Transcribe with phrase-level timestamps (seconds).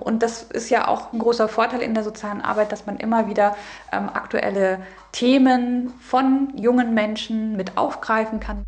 [0.00, 3.26] Und das ist ja auch ein großer Vorteil in der sozialen Arbeit, dass man immer
[3.26, 3.56] wieder
[3.92, 8.64] ähm, aktuelle Themen von jungen Menschen mit aufgreifen kann.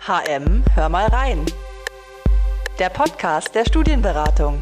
[0.00, 1.46] HM, hör mal rein.
[2.78, 4.60] Der Podcast der Studienberatung.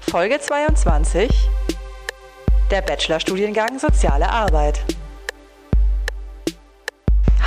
[0.00, 1.30] Folge 22.
[2.70, 4.95] Der Bachelorstudiengang Soziale Arbeit.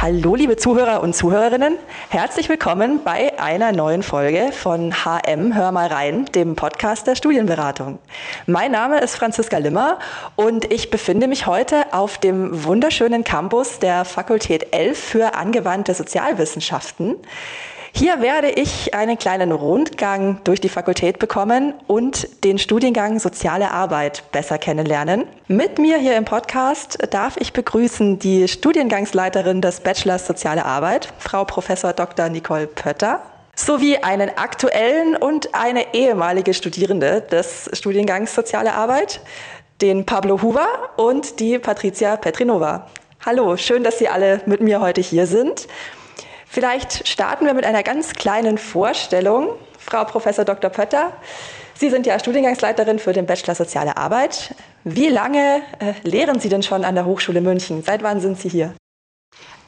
[0.01, 1.77] Hallo, liebe Zuhörer und Zuhörerinnen.
[2.07, 7.99] Herzlich willkommen bei einer neuen Folge von HM Hör mal rein, dem Podcast der Studienberatung.
[8.45, 9.99] Mein Name ist Franziska Limmer
[10.37, 17.17] und ich befinde mich heute auf dem wunderschönen Campus der Fakultät 11 für angewandte Sozialwissenschaften.
[17.91, 24.23] Hier werde ich einen kleinen Rundgang durch die Fakultät bekommen und den Studiengang Soziale Arbeit
[24.31, 25.25] besser kennenlernen.
[25.47, 31.45] Mit mir hier im Podcast darf ich begrüßen die Studiengangsleiterin des Bachelors Soziale Arbeit, Frau
[31.45, 32.29] Professor Dr.
[32.29, 33.21] Nicole Pötter
[33.55, 39.19] sowie einen aktuellen und eine ehemalige Studierende des Studiengangs Soziale Arbeit,
[39.81, 42.87] den Pablo Huber und die Patricia Petrinova.
[43.25, 45.67] Hallo, schön, dass Sie alle mit mir heute hier sind.
[46.51, 49.49] Vielleicht starten wir mit einer ganz kleinen Vorstellung.
[49.77, 50.71] Frau Professor Dr.
[50.71, 51.13] Pötter,
[51.75, 54.53] Sie sind ja Studiengangsleiterin für den Bachelor Soziale Arbeit.
[54.83, 57.83] Wie lange äh, lehren Sie denn schon an der Hochschule München?
[57.83, 58.73] Seit wann sind Sie hier?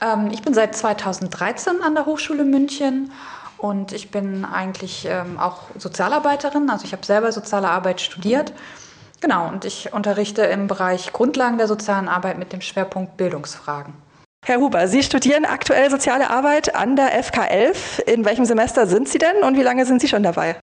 [0.02, 3.14] Ähm, ich bin seit 2013 an der Hochschule München
[3.58, 6.70] und ich bin eigentlich ähm, auch Sozialarbeiterin.
[6.70, 8.52] Also ich habe selber soziale Arbeit studiert.
[9.22, 13.94] Genau, und ich unterrichte im Bereich Grundlagen der sozialen Arbeit mit dem Schwerpunkt Bildungsfragen.
[14.44, 18.02] Herr Huber, Sie studieren aktuell soziale Arbeit an der FK 11.
[18.08, 20.56] In welchem Semester sind Sie denn und wie lange sind Sie schon dabei?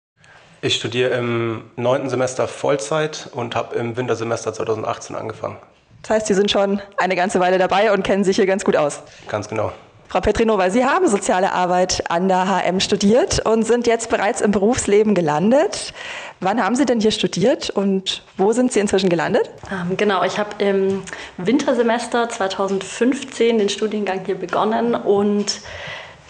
[0.63, 5.59] Ich studiere im neunten Semester Vollzeit und habe im Wintersemester 2018 angefangen.
[6.03, 8.75] Das heißt, Sie sind schon eine ganze Weile dabei und kennen sich hier ganz gut
[8.75, 9.01] aus.
[9.29, 9.73] Ganz genau.
[10.09, 14.53] Frau Petrinova, Sie haben soziale Arbeit an der HM studiert und sind jetzt bereits im
[14.53, 15.93] Berufsleben gelandet.
[16.41, 19.51] Wann haben Sie denn hier studiert und wo sind Sie inzwischen gelandet?
[19.71, 21.03] Ähm, genau, ich habe im
[21.37, 25.61] Wintersemester 2015 den Studiengang hier begonnen und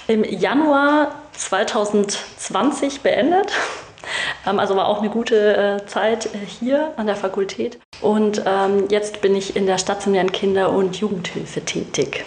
[0.08, 3.52] im Januar 2020 beendet.
[4.46, 7.78] Ähm, also war auch eine gute äh, Zeit äh, hier an der Fakultät.
[8.00, 12.24] Und ähm, jetzt bin ich in der stationären Kinder- und Jugendhilfe tätig.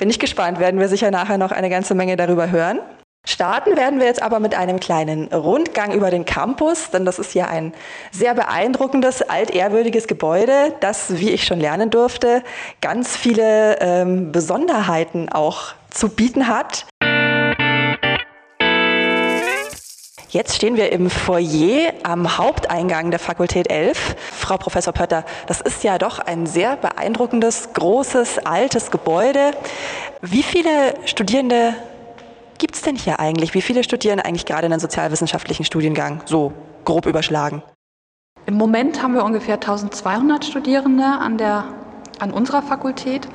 [0.00, 2.80] Bin ich gespannt, werden wir sicher nachher noch eine ganze Menge darüber hören.
[3.26, 7.34] Starten werden wir jetzt aber mit einem kleinen Rundgang über den Campus, denn das ist
[7.34, 7.74] ja ein
[8.10, 12.42] sehr beeindruckendes, altehrwürdiges Gebäude, das, wie ich schon lernen durfte,
[12.80, 16.86] ganz viele ähm, Besonderheiten auch zu bieten hat.
[20.30, 24.14] Jetzt stehen wir im Foyer am Haupteingang der Fakultät 11.
[24.30, 29.50] Frau Professor Pötter, das ist ja doch ein sehr beeindruckendes, großes, altes Gebäude.
[30.22, 31.74] Wie viele Studierende
[32.58, 33.54] gibt es denn hier eigentlich?
[33.54, 36.22] Wie viele studieren eigentlich gerade in den sozialwissenschaftlichen Studiengang?
[36.26, 36.52] So
[36.84, 37.64] grob überschlagen.
[38.46, 41.64] Im Moment haben wir ungefähr 1200 Studierende an, der,
[42.20, 43.26] an unserer Fakultät.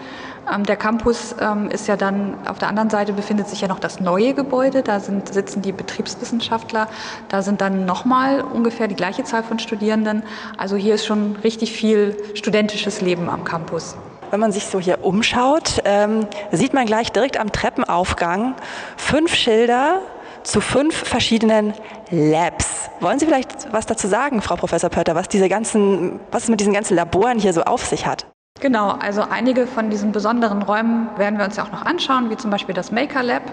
[0.54, 3.80] Ähm, der Campus ähm, ist ja dann, auf der anderen Seite befindet sich ja noch
[3.80, 6.88] das neue Gebäude, da sind, sitzen die Betriebswissenschaftler,
[7.30, 10.24] da sind dann nochmal ungefähr die gleiche Zahl von Studierenden.
[10.58, 13.96] Also hier ist schon richtig viel studentisches Leben am Campus.
[14.32, 18.56] Wenn man sich so hier umschaut, ähm, sieht man gleich direkt am Treppenaufgang
[18.98, 20.02] fünf Schilder
[20.44, 21.74] zu fünf verschiedenen
[22.12, 22.90] Labs.
[23.00, 26.60] Wollen Sie vielleicht was dazu sagen, Frau Professor Pötter, was diese ganzen, was es mit
[26.60, 28.28] diesen ganzen Laboren hier so auf sich hat?
[28.62, 32.38] Genau, also einige von diesen besonderen Räumen werden wir uns ja auch noch anschauen, wie
[32.38, 33.44] zum Beispiel das Maker Lab.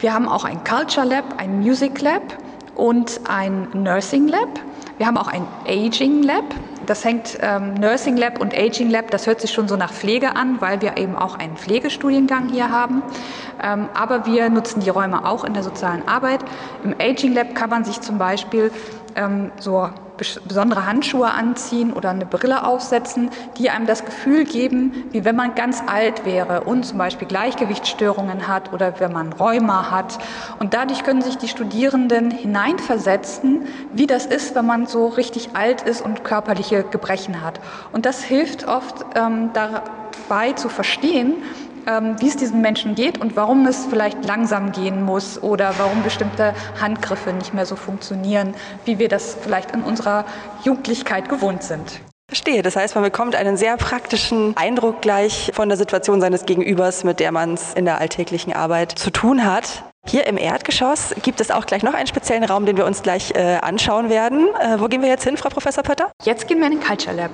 [0.00, 2.22] Wir haben auch ein Culture Lab, ein Music Lab
[2.76, 4.60] und ein Nursing Lab.
[4.98, 6.44] Wir haben auch ein Aging Lab.
[6.84, 10.36] Das hängt ähm, Nursing Lab und Aging Lab, das hört sich schon so nach Pflege
[10.36, 13.02] an, weil wir eben auch einen Pflegestudiengang hier haben.
[13.62, 16.40] Ähm, aber wir nutzen die Räume auch in der sozialen Arbeit.
[16.84, 18.70] Im Aging Lab kann man sich zum Beispiel
[19.16, 25.24] ähm, so besondere Handschuhe anziehen oder eine Brille aufsetzen, die einem das Gefühl geben, wie
[25.24, 30.18] wenn man ganz alt wäre und zum Beispiel Gleichgewichtsstörungen hat oder wenn man Rheuma hat.
[30.58, 33.62] Und dadurch können sich die Studierenden hineinversetzen,
[33.92, 37.60] wie das ist, wenn man so richtig alt ist und körperliche Gebrechen hat.
[37.92, 41.34] Und das hilft oft ähm, dabei zu verstehen,
[41.86, 46.54] wie es diesen Menschen geht und warum es vielleicht langsam gehen muss oder warum bestimmte
[46.80, 48.54] Handgriffe nicht mehr so funktionieren,
[48.84, 50.24] wie wir das vielleicht in unserer
[50.64, 52.00] Jugendlichkeit gewohnt sind.
[52.28, 52.60] Verstehe.
[52.60, 57.20] Das heißt, man bekommt einen sehr praktischen Eindruck gleich von der Situation seines Gegenübers, mit
[57.20, 59.82] der man es in der alltäglichen Arbeit zu tun hat.
[60.06, 63.32] Hier im Erdgeschoss gibt es auch gleich noch einen speziellen Raum, den wir uns gleich
[63.34, 64.48] äh, anschauen werden.
[64.60, 66.10] Äh, wo gehen wir jetzt hin, Frau Professor Pötter?
[66.22, 67.30] Jetzt gehen wir in den Culture Lab.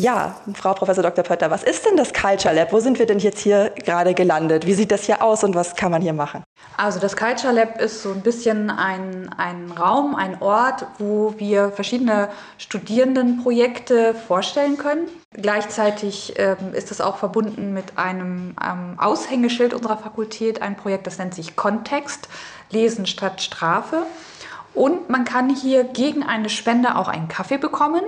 [0.00, 1.22] Ja, Frau Professor Dr.
[1.22, 2.72] Pötter, was ist denn das Culture Lab?
[2.72, 4.64] Wo sind wir denn jetzt hier gerade gelandet?
[4.64, 6.42] Wie sieht das hier aus und was kann man hier machen?
[6.78, 11.70] Also das Culture Lab ist so ein bisschen ein, ein Raum, ein Ort, wo wir
[11.72, 15.06] verschiedene Studierendenprojekte vorstellen können.
[15.34, 21.18] Gleichzeitig ähm, ist es auch verbunden mit einem ähm, Aushängeschild unserer Fakultät, ein Projekt, das
[21.18, 22.30] nennt sich Kontext,
[22.70, 24.06] Lesen statt Strafe.
[24.80, 28.00] Und man kann hier gegen eine Spende auch einen Kaffee bekommen.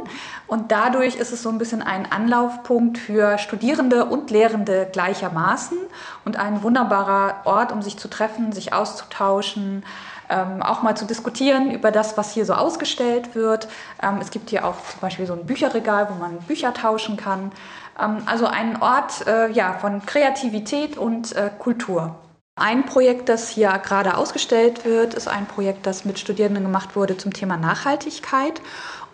[0.47, 5.77] Und dadurch ist es so ein bisschen ein Anlaufpunkt für Studierende und Lehrende gleichermaßen
[6.25, 9.85] und ein wunderbarer Ort, um sich zu treffen, sich auszutauschen,
[10.31, 13.69] ähm, auch mal zu diskutieren über das, was hier so ausgestellt wird.
[14.03, 17.53] Ähm, es gibt hier auch zum Beispiel so ein Bücherregal, wo man Bücher tauschen kann.
[18.01, 22.17] Ähm, also ein Ort äh, ja, von Kreativität und äh, Kultur.
[22.55, 27.17] Ein Projekt, das hier gerade ausgestellt wird, ist ein Projekt, das mit Studierenden gemacht wurde
[27.17, 28.61] zum Thema Nachhaltigkeit.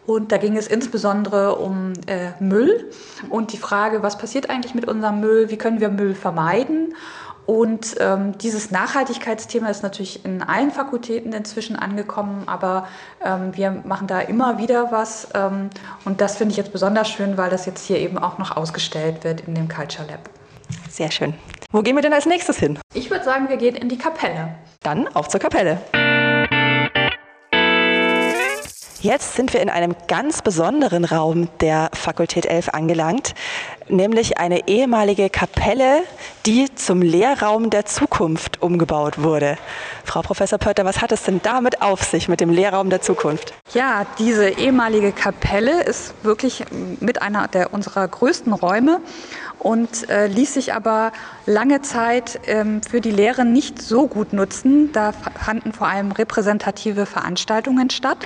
[0.06, 2.90] Und da ging es insbesondere um äh, Müll
[3.31, 6.94] und die Frage, was passiert eigentlich mit unserem Müll, wie können wir Müll vermeiden.
[7.46, 12.88] Und ähm, dieses Nachhaltigkeitsthema ist natürlich in allen Fakultäten inzwischen angekommen, aber
[13.25, 15.29] ähm, wir machen da immer wieder was.
[15.35, 15.70] Ähm,
[16.05, 19.23] und das finde ich jetzt besonders schön, weil das jetzt hier eben auch noch ausgestellt
[19.23, 20.29] wird in dem Culture Lab.
[20.90, 21.35] Sehr schön.
[21.70, 22.78] Wo gehen wir denn als nächstes hin?
[22.94, 24.54] Ich würde sagen, wir gehen in die Kapelle.
[24.82, 25.78] Dann auf zur Kapelle.
[29.00, 33.34] Jetzt sind wir in einem ganz besonderen Raum der Fakultät 11 angelangt,
[33.88, 36.02] nämlich eine ehemalige Kapelle,
[36.46, 39.56] die zum Lehrraum der Zukunft umgebaut wurde.
[40.04, 43.52] Frau Professor Pötter, was hat es denn damit auf sich mit dem Lehrraum der Zukunft?
[43.72, 46.64] Ja, diese ehemalige Kapelle ist wirklich
[46.98, 49.00] mit einer der unserer größten Räume
[49.58, 51.12] und äh, ließ sich aber
[51.46, 54.93] lange Zeit ähm, für die Lehre nicht so gut nutzen.
[54.93, 58.19] Da fanden vor allem repräsentative Veranstaltungen statt.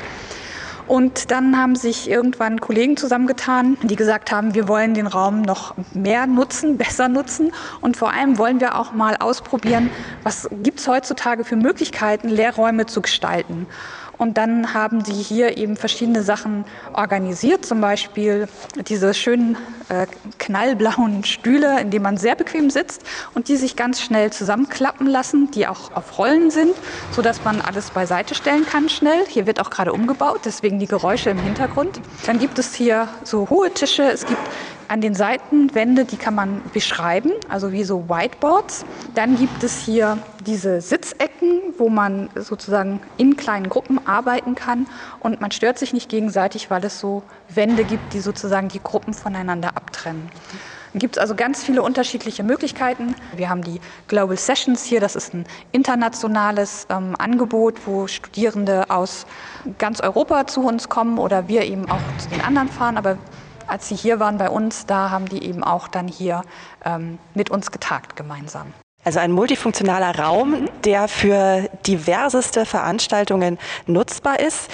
[0.87, 5.75] Und dann haben sich irgendwann Kollegen zusammengetan, die gesagt haben, wir wollen den Raum noch
[5.95, 7.53] mehr nutzen, besser nutzen.
[7.81, 9.91] Und vor allem wollen wir auch mal ausprobieren,
[10.23, 13.67] was gibt es heutzutage für Möglichkeiten, Lehrräume zu gestalten.
[14.19, 18.49] Und dann haben sie hier eben verschiedene Sachen organisiert, zum Beispiel
[18.87, 19.57] diese schönen
[19.89, 20.07] äh,
[20.39, 23.03] knallblauen Stühle, in denen man sehr bequem sitzt
[23.35, 26.75] und die sich ganz schnell zusammenklappen lassen, die auch auf Rollen sind,
[27.11, 29.27] sodass man alles beiseite stellen kann schnell.
[29.29, 32.01] Hier wird auch gerade umgebaut, deswegen die Geräusche im Hintergrund.
[32.27, 34.41] Dann gibt es hier so hohe Tische, es gibt
[34.93, 38.85] an den Seiten Wände, die kann man beschreiben, also wie so Whiteboards.
[39.15, 44.87] Dann gibt es hier diese Sitzecken, wo man sozusagen in kleinen Gruppen arbeiten kann
[45.21, 49.15] und man stört sich nicht gegenseitig, weil es so Wände gibt, die sozusagen die Gruppen
[49.15, 50.29] voneinander abtrennen.
[50.95, 53.17] Gibt es also ganz viele unterschiedliche Möglichkeiten.
[53.35, 59.25] Wir haben die Global Sessions hier, das ist ein internationales ähm, Angebot, wo Studierende aus
[59.79, 62.99] ganz Europa zu uns kommen oder wir eben auch zu den anderen fahren.
[62.99, 63.17] Aber
[63.73, 66.43] als sie hier waren bei uns, da haben die eben auch dann hier
[66.85, 68.75] ähm, mit uns getagt gemeinsam.
[69.03, 74.71] Also ein multifunktionaler Raum, der für diverseste Veranstaltungen nutzbar ist.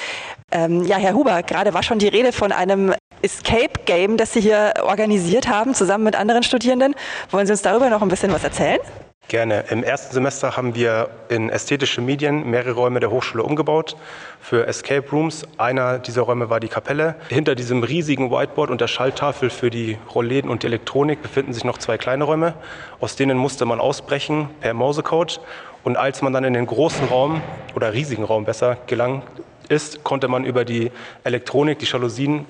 [0.51, 2.93] Ähm, ja, Herr Huber, gerade war schon die Rede von einem
[3.23, 6.95] Escape Game, das Sie hier organisiert haben, zusammen mit anderen Studierenden.
[7.31, 8.81] Wollen Sie uns darüber noch ein bisschen was erzählen?
[9.29, 9.67] Gerne.
[9.69, 13.95] Im ersten Semester haben wir in ästhetische Medien mehrere Räume der Hochschule umgebaut
[14.41, 15.47] für Escape Rooms.
[15.59, 17.15] Einer dieser Räume war die Kapelle.
[17.29, 21.63] Hinter diesem riesigen Whiteboard und der Schalltafel für die Rollläden und die Elektronik befinden sich
[21.63, 22.55] noch zwei kleine Räume.
[23.01, 25.43] Aus denen musste man ausbrechen per Morsecode.
[25.85, 27.43] Und als man dann in den großen Raum
[27.75, 29.25] oder riesigen Raum besser gelangt
[29.69, 30.91] ist, konnte man über die
[31.25, 32.47] Elektronik, die Jalousien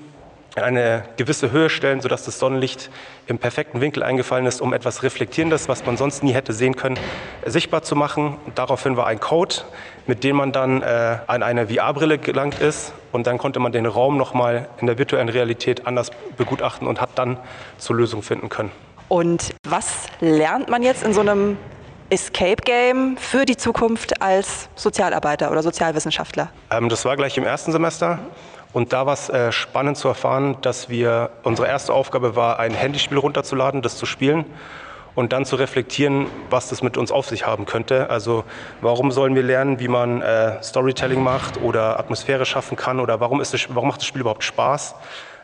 [0.55, 2.89] in eine gewisse Höhe stellen, sodass das Sonnenlicht
[3.27, 6.97] im perfekten Winkel eingefallen ist, um etwas Reflektierendes, was man sonst nie hätte sehen können,
[7.45, 8.37] sichtbar zu machen.
[8.45, 9.55] Und daraufhin war ein Code,
[10.07, 13.85] mit dem man dann äh, an eine VR-Brille gelangt ist und dann konnte man den
[13.85, 17.37] Raum nochmal in der virtuellen Realität anders begutachten und hat dann
[17.77, 18.71] zur Lösung finden können.
[19.07, 21.57] Und was lernt man jetzt in so einem
[22.11, 26.49] Escape Game für die Zukunft als Sozialarbeiter oder Sozialwissenschaftler?
[26.71, 28.19] Ähm, das war gleich im ersten Semester.
[28.71, 32.73] Und da war es äh, spannend zu erfahren, dass wir, unsere erste Aufgabe war, ein
[32.73, 34.45] Handyspiel runterzuladen, das zu spielen
[35.15, 38.09] und dann zu reflektieren, was das mit uns auf sich haben könnte.
[38.09, 38.43] Also
[38.81, 43.41] warum sollen wir lernen, wie man äh, Storytelling macht oder Atmosphäre schaffen kann oder warum,
[43.41, 44.95] ist das, warum macht das Spiel überhaupt Spaß?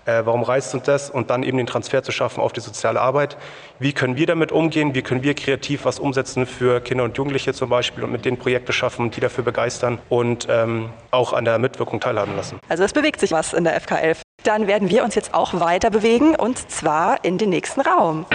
[0.05, 1.09] Äh, warum reizt uns das?
[1.09, 3.37] Und dann eben den Transfer zu schaffen auf die soziale Arbeit.
[3.79, 4.93] Wie können wir damit umgehen?
[4.93, 8.37] Wie können wir kreativ was umsetzen für Kinder und Jugendliche zum Beispiel und mit denen
[8.37, 12.59] Projekte schaffen, die dafür begeistern und ähm, auch an der Mitwirkung teilhaben lassen?
[12.69, 14.21] Also es bewegt sich was in der FK11.
[14.43, 18.27] Dann werden wir uns jetzt auch weiter bewegen und zwar in den nächsten Raum.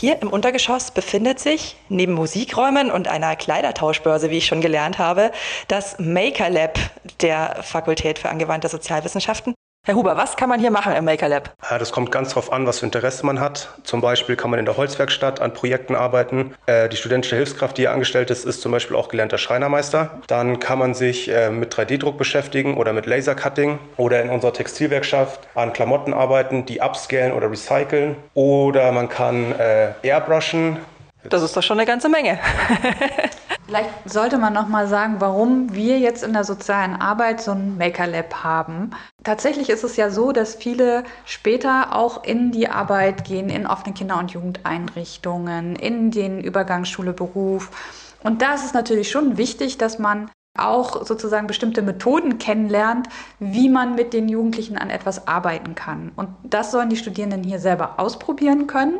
[0.00, 5.32] Hier im Untergeschoss befindet sich neben Musikräumen und einer Kleidertauschbörse, wie ich schon gelernt habe,
[5.66, 6.78] das Maker Lab
[7.20, 9.54] der Fakultät für angewandte Sozialwissenschaften.
[9.88, 11.54] Herr Huber, was kann man hier machen im Maker Lab?
[11.70, 13.70] Ja, das kommt ganz darauf an, was für Interesse man hat.
[13.84, 16.52] Zum Beispiel kann man in der Holzwerkstatt an Projekten arbeiten.
[16.66, 20.10] Äh, die studentische Hilfskraft, die hier angestellt ist, ist zum Beispiel auch gelernter Schreinermeister.
[20.26, 25.48] Dann kann man sich äh, mit 3D-Druck beschäftigen oder mit Lasercutting oder in unserer Textilwerkschaft
[25.54, 28.16] an Klamotten arbeiten, die upscalen oder recyceln.
[28.34, 30.76] Oder man kann äh, airbrushen.
[31.24, 32.38] Das ist doch schon eine ganze Menge.
[33.66, 37.76] Vielleicht sollte man noch mal sagen, warum wir jetzt in der sozialen Arbeit so ein
[37.76, 38.92] Maker Lab haben.
[39.24, 43.92] Tatsächlich ist es ja so, dass viele später auch in die Arbeit gehen, in offene
[43.92, 47.70] Kinder- und Jugendeinrichtungen, in den Übergang Schule-Beruf.
[48.22, 53.08] Und da ist es natürlich schon wichtig, dass man auch sozusagen bestimmte Methoden kennenlernt,
[53.38, 56.12] wie man mit den Jugendlichen an etwas arbeiten kann.
[56.16, 58.98] Und das sollen die Studierenden hier selber ausprobieren können.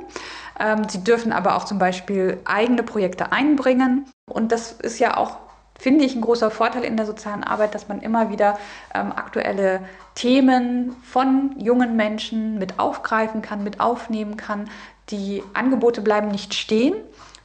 [0.60, 4.06] Ähm, sie dürfen aber auch zum Beispiel eigene Projekte einbringen.
[4.28, 5.36] Und das ist ja auch,
[5.78, 8.58] finde ich, ein großer Vorteil in der sozialen Arbeit, dass man immer wieder
[8.94, 9.80] ähm, aktuelle
[10.14, 14.68] Themen von jungen Menschen mit aufgreifen kann, mit aufnehmen kann.
[15.10, 16.94] Die Angebote bleiben nicht stehen,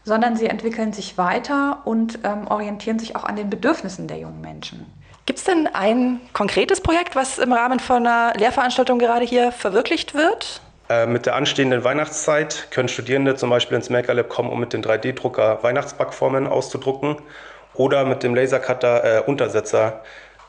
[0.03, 4.41] sondern sie entwickeln sich weiter und ähm, orientieren sich auch an den Bedürfnissen der jungen
[4.41, 4.86] Menschen.
[5.25, 10.13] Gibt es denn ein konkretes Projekt, was im Rahmen von einer Lehrveranstaltung gerade hier verwirklicht
[10.13, 10.62] wird?
[10.90, 14.74] Äh, mit der anstehenden Weihnachtszeit können Studierende zum Beispiel ins Maker Lab kommen, um mit
[14.74, 17.18] dem 3D-Drucker Weihnachtsbackformen auszudrucken
[17.74, 20.02] oder mit dem Lasercutter äh, Untersetzer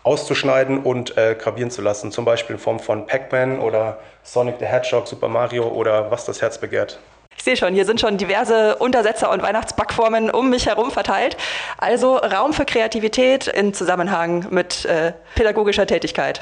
[0.02, 4.66] auszuschneiden und äh, gravieren zu lassen, zum Beispiel in Form von Pac-Man oder Sonic the
[4.66, 6.98] Hedgehog, Super Mario oder was das Herz begehrt.
[7.36, 11.36] Ich sehe schon, hier sind schon diverse Untersetzer und Weihnachtsbackformen um mich herum verteilt.
[11.78, 16.40] Also Raum für Kreativität in Zusammenhang mit äh, pädagogischer Tätigkeit.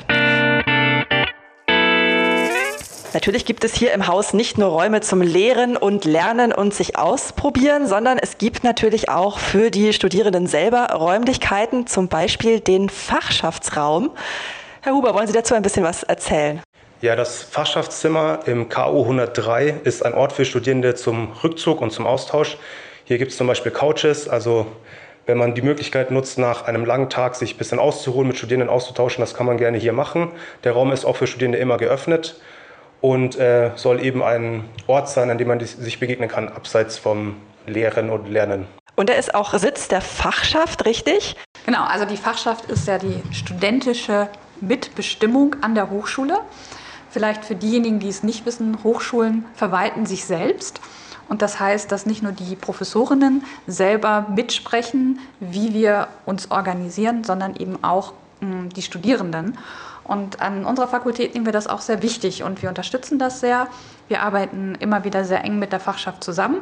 [3.14, 6.96] Natürlich gibt es hier im Haus nicht nur Räume zum Lehren und Lernen und sich
[6.96, 14.12] ausprobieren, sondern es gibt natürlich auch für die Studierenden selber Räumlichkeiten, zum Beispiel den Fachschaftsraum.
[14.80, 16.62] Herr Huber, wollen Sie dazu ein bisschen was erzählen?
[17.02, 22.06] Ja, das Fachschaftszimmer im KO 103 ist ein Ort für Studierende zum Rückzug und zum
[22.06, 22.56] Austausch.
[23.04, 24.66] Hier gibt es zum Beispiel Couches, also
[25.26, 28.70] wenn man die Möglichkeit nutzt, nach einem langen Tag sich ein bisschen auszuruhen, mit Studierenden
[28.70, 30.30] auszutauschen, das kann man gerne hier machen.
[30.64, 32.40] Der Raum ist auch für Studierende immer geöffnet
[33.02, 37.36] und äh, soll eben ein Ort sein, an dem man sich begegnen kann, abseits vom
[37.66, 38.66] Lehren und Lernen.
[38.94, 41.36] Und er ist auch Sitz der Fachschaft, richtig?
[41.66, 44.28] Genau, also die Fachschaft ist ja die studentische
[44.60, 46.38] Mitbestimmung an der Hochschule.
[47.10, 50.80] Vielleicht für diejenigen, die es nicht wissen, Hochschulen verwalten sich selbst.
[51.28, 57.56] Und das heißt, dass nicht nur die Professorinnen selber mitsprechen, wie wir uns organisieren, sondern
[57.56, 59.58] eben auch mh, hm, die Studierenden.
[60.12, 63.66] Und an unserer Fakultät nehmen wir das auch sehr wichtig und wir unterstützen das sehr.
[64.08, 66.58] Wir arbeiten immer wieder sehr eng mit der Fachschaft zusammen.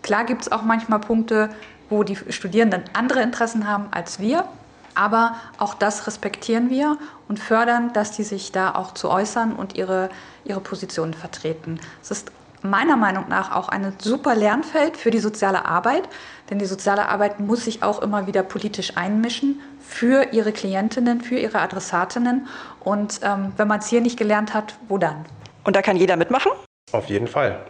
[0.00, 1.50] Klar gibt es auch manchmal Punkte,
[1.90, 4.46] wo die Studierenden andere Interessen haben als wir.
[4.94, 6.96] Aber auch das respektieren wir
[7.28, 10.08] und fördern, dass die sich da auch zu äußern und ihre,
[10.44, 11.78] ihre Positionen vertreten.
[12.00, 12.32] Es ist
[12.70, 16.08] meiner Meinung nach auch ein super Lernfeld für die soziale Arbeit,
[16.50, 21.36] denn die soziale Arbeit muss sich auch immer wieder politisch einmischen für ihre Klientinnen, für
[21.36, 22.46] ihre Adressatinnen.
[22.80, 25.24] Und ähm, wenn man es hier nicht gelernt hat, wo dann?
[25.64, 26.52] Und da kann jeder mitmachen?
[26.92, 27.60] Auf jeden Fall.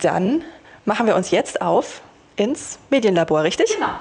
[0.00, 0.42] Dann
[0.84, 2.02] machen wir uns jetzt auf
[2.36, 3.74] ins Medienlabor, richtig?
[3.74, 3.94] Genau.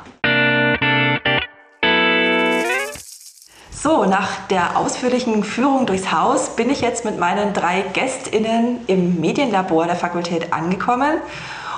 [3.78, 9.20] So, nach der ausführlichen Führung durchs Haus bin ich jetzt mit meinen drei GästInnen im
[9.20, 11.20] Medienlabor der Fakultät angekommen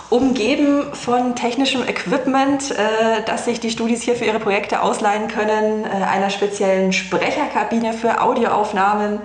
[0.10, 5.84] umgeben von technischem Equipment, äh, dass sich die Studis hier für ihre Projekte ausleihen können,
[5.84, 9.20] äh, einer speziellen Sprecherkabine für Audioaufnahmen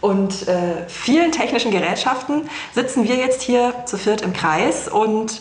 [0.00, 5.40] und äh, vielen technischen Gerätschaften, sitzen wir jetzt hier zu viert im Kreis und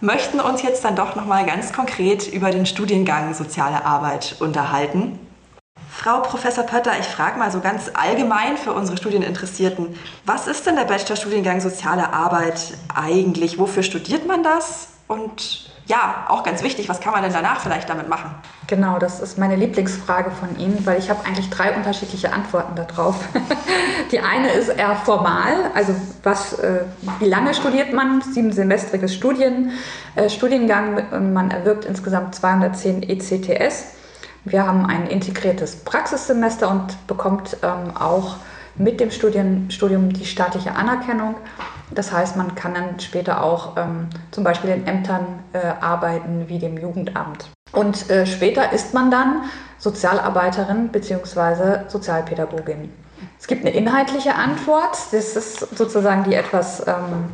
[0.00, 5.25] möchten uns jetzt dann doch noch mal ganz konkret über den Studiengang Soziale Arbeit unterhalten.
[5.96, 10.76] Frau Professor Pötter, ich frage mal so ganz allgemein für unsere Studieninteressierten, was ist denn
[10.76, 13.58] der Bachelorstudiengang Soziale Arbeit eigentlich?
[13.58, 14.88] Wofür studiert man das?
[15.08, 18.30] Und ja, auch ganz wichtig, was kann man denn danach vielleicht damit machen?
[18.66, 23.16] Genau, das ist meine Lieblingsfrage von Ihnen, weil ich habe eigentlich drei unterschiedliche Antworten darauf.
[24.12, 26.84] Die eine ist eher formal, also was, äh,
[27.20, 28.20] wie lange studiert man?
[28.20, 29.72] Siebensemestriges Studien,
[30.14, 33.95] äh, Studiengang, man erwirbt insgesamt 210 ECTS
[34.46, 38.36] wir haben ein integriertes Praxissemester und bekommt ähm, auch
[38.76, 41.34] mit dem Studien, Studium die staatliche Anerkennung.
[41.90, 46.58] Das heißt, man kann dann später auch ähm, zum Beispiel in Ämtern äh, arbeiten wie
[46.58, 47.50] dem Jugendamt.
[47.72, 49.42] Und äh, später ist man dann
[49.78, 51.88] Sozialarbeiterin bzw.
[51.88, 52.92] Sozialpädagogin.
[53.38, 54.96] Es gibt eine inhaltliche Antwort.
[55.10, 57.30] Das ist sozusagen die etwas ähm,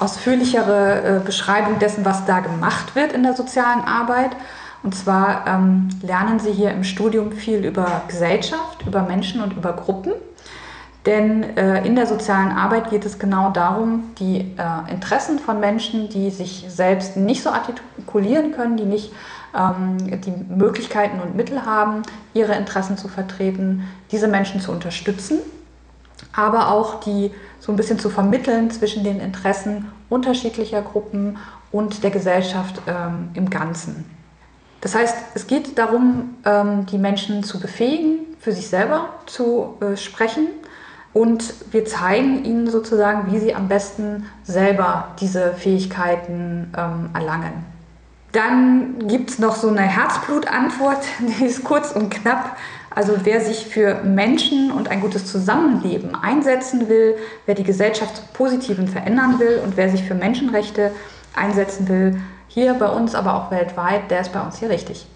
[0.00, 4.30] ausführlichere äh, Beschreibung dessen, was da gemacht wird in der sozialen Arbeit.
[4.84, 9.72] Und zwar ähm, lernen Sie hier im Studium viel über Gesellschaft, über Menschen und über
[9.72, 10.12] Gruppen.
[11.06, 16.10] Denn äh, in der sozialen Arbeit geht es genau darum, die äh, Interessen von Menschen,
[16.10, 19.10] die sich selbst nicht so artikulieren können, die nicht
[19.54, 22.02] ähm, die Möglichkeiten und Mittel haben,
[22.34, 25.38] ihre Interessen zu vertreten, diese Menschen zu unterstützen,
[26.34, 31.38] aber auch die so ein bisschen zu vermitteln zwischen den Interessen unterschiedlicher Gruppen
[31.72, 34.13] und der Gesellschaft ähm, im Ganzen.
[34.84, 39.96] Das heißt, es geht darum, ähm, die Menschen zu befähigen, für sich selber zu äh,
[39.96, 40.48] sprechen.
[41.14, 47.64] Und wir zeigen ihnen sozusagen, wie sie am besten selber diese Fähigkeiten ähm, erlangen.
[48.32, 51.02] Dann gibt es noch so eine Herzblutantwort,
[51.40, 52.54] die ist kurz und knapp.
[52.90, 58.26] Also wer sich für Menschen und ein gutes Zusammenleben einsetzen will, wer die Gesellschaft zum
[58.34, 60.90] Positiven verändern will und wer sich für Menschenrechte
[61.34, 62.20] einsetzen will,
[62.54, 65.06] hier bei uns, aber auch weltweit, der ist bei uns hier richtig.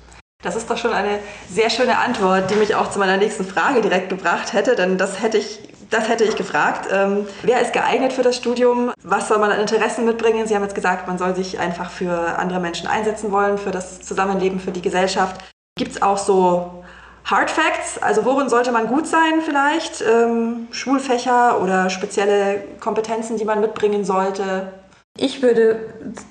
[0.43, 3.81] Das ist doch schon eine sehr schöne Antwort, die mich auch zu meiner nächsten Frage
[3.81, 6.89] direkt gebracht hätte, denn das hätte ich, das hätte ich gefragt.
[6.93, 8.93] Ähm, wer ist geeignet für das Studium?
[9.03, 10.47] Was soll man an Interessen mitbringen?
[10.47, 14.01] Sie haben jetzt gesagt, man soll sich einfach für andere Menschen einsetzen wollen, für das
[14.01, 15.41] Zusammenleben, für die Gesellschaft.
[15.77, 16.85] Gibt es auch so
[17.25, 20.03] Hard Facts, also worin sollte man gut sein vielleicht?
[20.03, 24.73] Ähm, Schulfächer oder spezielle Kompetenzen, die man mitbringen sollte?
[25.21, 25.81] Ich würde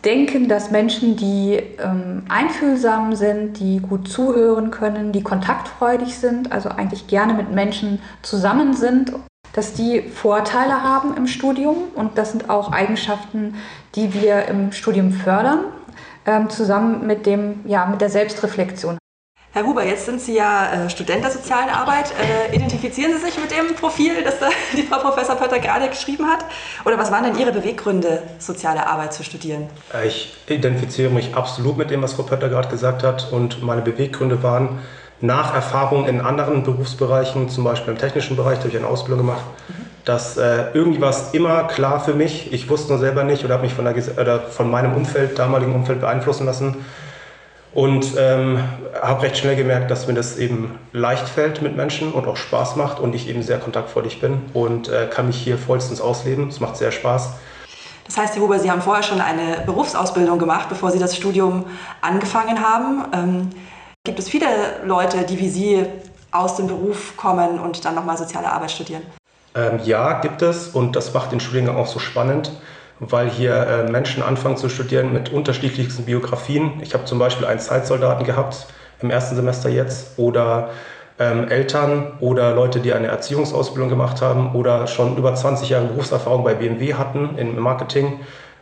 [0.05, 6.69] denken, dass Menschen, die ähm, einfühlsam sind, die gut zuhören können, die kontaktfreudig sind, also
[6.69, 9.11] eigentlich gerne mit Menschen zusammen sind,
[9.51, 13.55] dass die Vorteile haben im Studium und das sind auch Eigenschaften,
[13.95, 15.65] die wir im Studium fördern,
[16.25, 18.97] ähm, zusammen mit, dem, ja, mit der Selbstreflexion.
[19.57, 22.11] Herr Huber, jetzt sind Sie ja äh, Student der sozialen Arbeit.
[22.11, 26.27] Äh, identifizieren Sie sich mit dem Profil, das da die Frau Professor Pötter gerade geschrieben
[26.27, 26.45] hat?
[26.85, 29.67] Oder was waren denn Ihre Beweggründe, soziale Arbeit zu studieren?
[29.91, 33.31] Äh, ich identifiziere mich absolut mit dem, was Frau Pötter gerade gesagt hat.
[33.31, 34.77] Und meine Beweggründe waren,
[35.21, 39.25] nach Erfahrung in anderen Berufsbereichen, zum Beispiel im technischen Bereich, da habe ich eine Ausbildung
[39.25, 39.73] gemacht, mhm.
[40.05, 42.53] dass äh, irgendwie war es immer klar für mich.
[42.53, 45.73] Ich wusste nur selber nicht oder habe mich von, der, oder von meinem Umfeld, damaligen
[45.73, 46.85] Umfeld beeinflussen lassen
[47.77, 48.59] und ähm,
[48.99, 52.75] habe recht schnell gemerkt, dass mir das eben leicht fällt mit Menschen und auch Spaß
[52.75, 56.47] macht und ich eben sehr kontaktfreudig bin und äh, kann mich hier vollstens ausleben.
[56.47, 57.33] Es macht sehr Spaß.
[58.07, 61.65] Das heißt, Herr Huber, Sie haben vorher schon eine Berufsausbildung gemacht, bevor Sie das Studium
[62.01, 63.05] angefangen haben.
[63.13, 63.49] Ähm,
[64.03, 64.47] gibt es viele
[64.83, 65.85] Leute, die wie Sie
[66.31, 69.03] aus dem Beruf kommen und dann nochmal soziale Arbeit studieren?
[69.53, 72.51] Ähm, ja, gibt es und das macht den Studiengang auch so spannend
[72.99, 76.79] weil hier äh, Menschen anfangen zu studieren mit unterschiedlichsten Biografien.
[76.81, 78.67] Ich habe zum Beispiel einen Zeitsoldaten gehabt
[79.01, 80.69] im ersten Semester jetzt oder
[81.19, 86.43] ähm, Eltern oder Leute, die eine Erziehungsausbildung gemacht haben oder schon über 20 Jahre Berufserfahrung
[86.43, 88.19] bei BMW hatten im Marketing.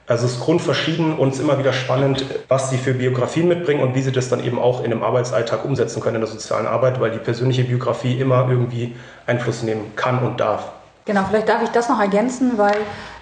[0.08, 3.82] Also es ist grundverschieden und es ist immer wieder spannend, was sie für Biografien mitbringen
[3.82, 6.68] und wie sie das dann eben auch in dem Arbeitsalltag umsetzen können in der sozialen
[6.68, 8.96] Arbeit, weil die persönliche Biografie immer irgendwie
[9.26, 10.72] Einfluss nehmen kann und darf.
[11.06, 12.78] Genau, vielleicht darf ich das noch ergänzen, weil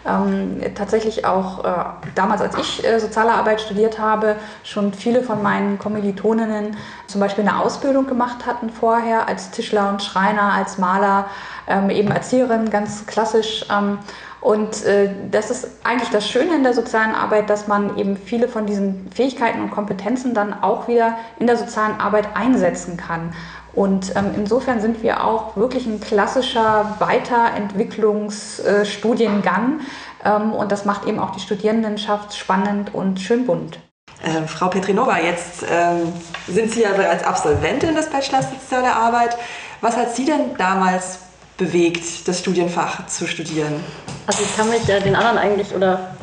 [0.06, 1.84] ähm, tatsächlich auch äh,
[2.16, 6.76] damals, als ich äh, soziale Arbeit studiert habe, schon viele von meinen Kommilitoninnen
[7.08, 11.28] zum Beispiel eine Ausbildung gemacht hatten vorher als Tischler und Schreiner, als Maler,
[11.68, 13.66] ähm, eben Erzieherin, ganz klassisch.
[13.72, 14.00] Ähm,
[14.44, 18.50] und äh, das ist eigentlich das Schöne in der sozialen Arbeit, dass man eben viele
[18.50, 23.34] von diesen Fähigkeiten und Kompetenzen dann auch wieder in der sozialen Arbeit einsetzen kann.
[23.74, 29.80] Und ähm, insofern sind wir auch wirklich ein klassischer Weiterentwicklungsstudiengang.
[30.24, 33.80] Äh, ähm, und das macht eben auch die Studierendenschaft spannend und schön bunt.
[34.24, 36.14] Ähm, Frau Petrinova, jetzt ähm,
[36.48, 39.36] sind Sie ja bereits Absolventin des Bachelors Soziale Arbeit.
[39.82, 41.20] Was hat Sie denn damals
[41.58, 43.84] bewegt, das Studienfach zu studieren?
[44.28, 46.16] Also ich kann mich ja den anderen eigentlich oder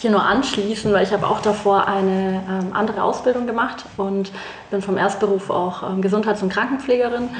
[0.00, 4.30] hier nur anschließen, weil ich habe auch davor eine ähm, andere Ausbildung gemacht und
[4.70, 7.30] bin vom Erstberuf auch ähm, Gesundheits- und Krankenpflegerin.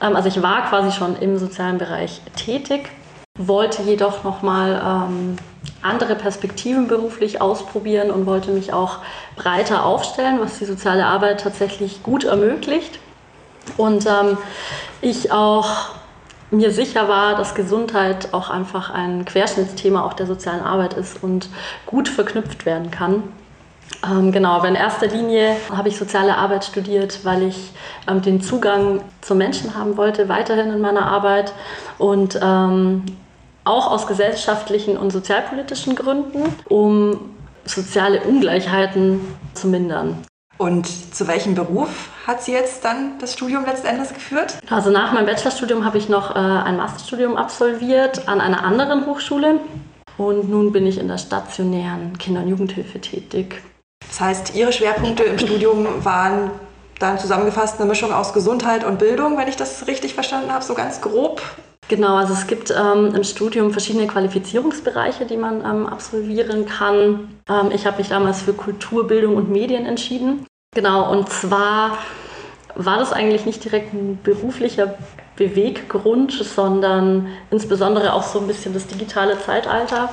[0.00, 2.90] Ähm, also ich war quasi schon im sozialen Bereich tätig,
[3.38, 5.36] wollte jedoch nochmal ähm,
[5.82, 8.98] andere Perspektiven beruflich ausprobieren und wollte mich auch
[9.36, 13.00] breiter aufstellen, was die soziale Arbeit tatsächlich gut ermöglicht.
[13.76, 14.38] Und ähm,
[15.00, 15.90] ich auch
[16.56, 21.48] mir sicher war, dass Gesundheit auch einfach ein Querschnittsthema auch der sozialen Arbeit ist und
[21.86, 23.22] gut verknüpft werden kann.
[24.04, 27.72] Ähm, genau, aber in erster Linie habe ich soziale Arbeit studiert, weil ich
[28.08, 31.52] ähm, den Zugang zum Menschen haben wollte, weiterhin in meiner Arbeit
[31.98, 33.04] und ähm,
[33.64, 37.18] auch aus gesellschaftlichen und sozialpolitischen Gründen, um
[37.64, 39.20] soziale Ungleichheiten
[39.54, 40.22] zu mindern.
[40.56, 44.58] Und zu welchem Beruf hat sie jetzt dann das Studium letztendlich geführt?
[44.70, 49.60] Also nach meinem Bachelorstudium habe ich noch äh, ein Masterstudium absolviert an einer anderen Hochschule
[50.16, 53.62] und nun bin ich in der stationären Kinder- und Jugendhilfe tätig.
[54.06, 56.52] Das heißt, Ihre Schwerpunkte im Studium waren
[57.00, 60.74] dann zusammengefasst eine Mischung aus Gesundheit und Bildung, wenn ich das richtig verstanden habe, so
[60.74, 61.42] ganz grob.
[61.88, 67.28] Genau, also es gibt ähm, im Studium verschiedene Qualifizierungsbereiche, die man ähm, absolvieren kann.
[67.48, 70.46] Ähm, ich habe mich damals für Kultur, Bildung und Medien entschieden.
[70.74, 71.98] Genau, und zwar
[72.74, 74.94] war das eigentlich nicht direkt ein beruflicher
[75.36, 80.10] Beweggrund, sondern insbesondere auch so ein bisschen das digitale Zeitalter,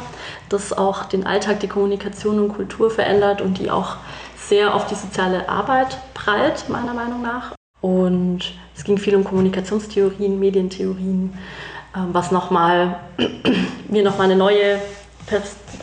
[0.50, 3.98] das auch den Alltag, die Kommunikation und Kultur verändert und die auch
[4.36, 7.54] sehr auf die soziale Arbeit prallt, meiner Meinung nach.
[7.82, 11.38] Und es ging viel um Kommunikationstheorien, Medientheorien,
[11.96, 13.00] ähm, was noch mal,
[13.88, 14.80] mir nochmal eine neue,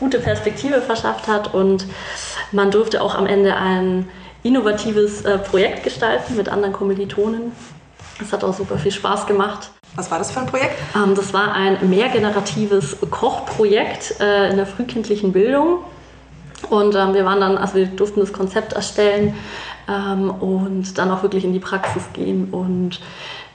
[0.00, 1.54] gute Perspektive verschafft hat.
[1.54, 1.86] Und
[2.50, 4.08] man durfte auch am Ende ein
[4.42, 7.52] innovatives äh, Projekt gestalten mit anderen Kommilitonen
[8.20, 9.70] es hat auch super viel Spaß gemacht.
[9.94, 10.74] Was war das für ein Projekt?
[10.96, 15.84] Ähm, das war ein mehrgeneratives Kochprojekt äh, in der frühkindlichen Bildung.
[16.68, 19.34] Und ähm, wir waren dann, also wir durften das Konzept erstellen
[19.88, 23.00] ähm, und dann auch wirklich in die Praxis gehen und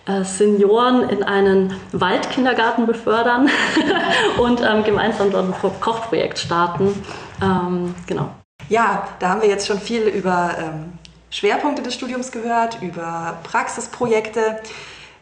[0.05, 3.49] äh, Senioren in einen Waldkindergarten befördern
[4.37, 6.93] und ähm, gemeinsam dort ein Kochprojekt starten.
[7.41, 8.29] Ähm, genau.
[8.69, 10.93] Ja, da haben wir jetzt schon viel über ähm,
[11.29, 14.59] Schwerpunkte des Studiums gehört, über Praxisprojekte.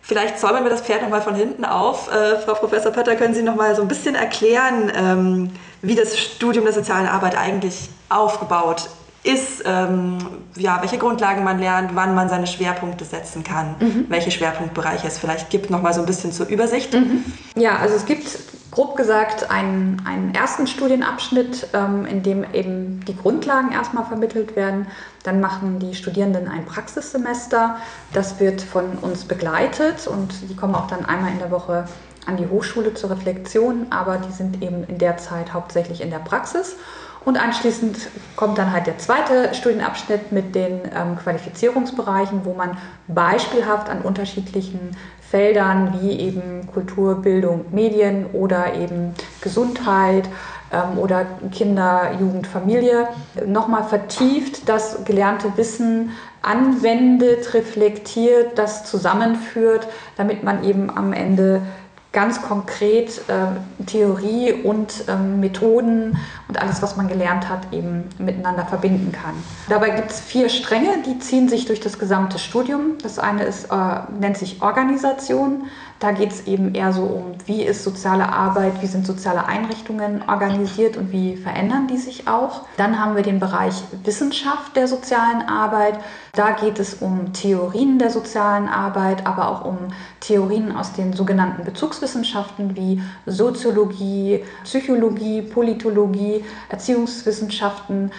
[0.01, 2.11] Vielleicht säumen wir das Pferd nochmal von hinten auf.
[2.11, 6.65] Äh, Frau Professor Pötter, können Sie nochmal so ein bisschen erklären, ähm, wie das Studium
[6.65, 8.89] der sozialen Arbeit eigentlich aufgebaut
[9.23, 10.17] ist, ähm,
[10.55, 14.05] ja, welche Grundlagen man lernt, wann man seine Schwerpunkte setzen kann, mhm.
[14.09, 16.93] welche Schwerpunktbereiche es vielleicht gibt, nochmal so ein bisschen zur Übersicht.
[16.93, 17.23] Mhm.
[17.55, 18.39] Ja, also es gibt
[18.71, 24.87] grob gesagt einen, einen ersten Studienabschnitt, ähm, in dem eben die Grundlagen erstmal vermittelt werden.
[25.23, 27.77] Dann machen die Studierenden ein Praxissemester.
[28.13, 31.85] Das wird von uns begleitet und die kommen auch dann einmal in der Woche
[32.25, 36.19] an die Hochschule zur Reflexion, aber die sind eben in der Zeit hauptsächlich in der
[36.19, 36.75] Praxis.
[37.23, 37.97] Und anschließend
[38.35, 44.97] kommt dann halt der zweite Studienabschnitt mit den ähm, Qualifizierungsbereichen, wo man beispielhaft an unterschiedlichen
[45.29, 50.27] Feldern wie eben Kultur, Bildung, Medien oder eben Gesundheit
[50.73, 53.07] ähm, oder Kinder, Jugend, Familie
[53.45, 61.61] nochmal vertieft das gelernte Wissen anwendet, reflektiert, das zusammenführt, damit man eben am Ende
[62.11, 66.17] ganz konkret äh, Theorie und äh, Methoden
[66.49, 69.33] und alles, was man gelernt hat, eben miteinander verbinden kann.
[69.69, 72.97] Dabei gibt es vier Stränge, die ziehen sich durch das gesamte Studium.
[73.01, 75.67] Das eine ist, äh, nennt sich Organisation.
[76.01, 80.23] Da geht es eben eher so um, wie ist soziale Arbeit, wie sind soziale Einrichtungen
[80.27, 82.63] organisiert und wie verändern die sich auch.
[82.75, 85.99] Dann haben wir den Bereich Wissenschaft der sozialen Arbeit.
[86.33, 89.77] Da geht es um Theorien der sozialen Arbeit, aber auch um
[90.21, 98.11] Theorien aus den sogenannten Bezugswissenschaften wie Soziologie, Psychologie, Politologie, Erziehungswissenschaften,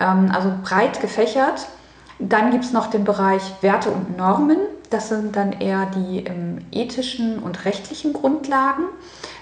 [0.00, 1.68] ähm, also breit gefächert.
[2.18, 4.58] Dann gibt es noch den Bereich Werte und Normen.
[4.90, 8.84] Das sind dann eher die ähm, ethischen und rechtlichen Grundlagen.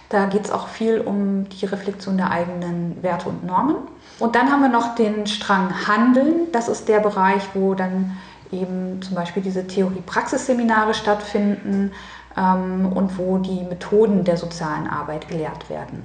[0.09, 3.77] Da geht es auch viel um die Reflexion der eigenen Werte und Normen.
[4.19, 6.53] Und dann haben wir noch den Strang Handeln.
[6.53, 8.17] Das ist der Bereich, wo dann
[8.53, 11.93] eben zum Beispiel diese Theorie-Praxisseminare stattfinden
[12.37, 16.05] ähm, und wo die Methoden der sozialen Arbeit gelehrt werden.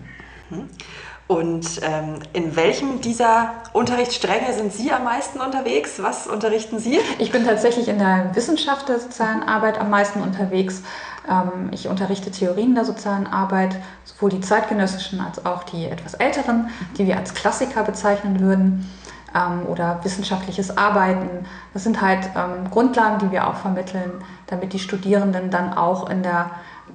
[1.31, 6.03] Und ähm, in welchem dieser Unterrichtsstränge sind Sie am meisten unterwegs?
[6.03, 6.99] Was unterrichten Sie?
[7.19, 10.83] Ich bin tatsächlich in der Wissenschaft der sozialen Arbeit am meisten unterwegs.
[11.25, 16.69] Ähm, ich unterrichte Theorien der sozialen Arbeit, sowohl die zeitgenössischen als auch die etwas älteren,
[16.97, 18.91] die wir als Klassiker bezeichnen würden
[19.33, 21.45] ähm, oder wissenschaftliches Arbeiten.
[21.73, 24.11] Das sind halt ähm, Grundlagen, die wir auch vermitteln,
[24.47, 26.51] damit die Studierenden dann auch in der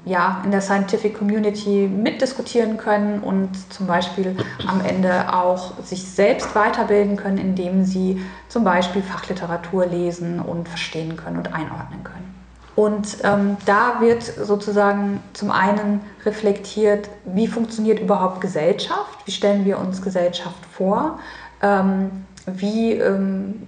[0.07, 6.55] ja, in der Scientific Community mitdiskutieren können und zum Beispiel am Ende auch sich selbst
[6.55, 12.35] weiterbilden können, indem sie zum Beispiel Fachliteratur lesen und verstehen können und einordnen können.
[12.77, 19.79] Und ähm, da wird sozusagen zum einen reflektiert, wie funktioniert überhaupt Gesellschaft, wie stellen wir
[19.79, 21.19] uns Gesellschaft vor,
[21.63, 22.11] ähm,
[22.47, 23.67] wie ähm,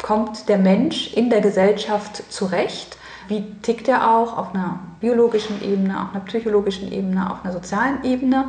[0.00, 2.96] kommt der Mensch in der Gesellschaft zurecht
[3.28, 8.02] wie tickt er auch auf einer biologischen Ebene, auf einer psychologischen Ebene, auf einer sozialen
[8.04, 8.46] Ebene.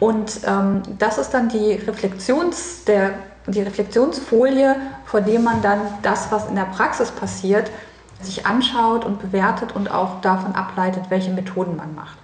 [0.00, 3.14] Und ähm, das ist dann die, Reflexions, der,
[3.46, 7.70] die Reflexionsfolie, vor dem man dann das, was in der Praxis passiert,
[8.20, 12.16] sich anschaut und bewertet und auch davon ableitet, welche Methoden man macht.